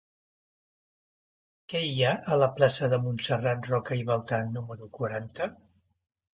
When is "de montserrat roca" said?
2.95-4.01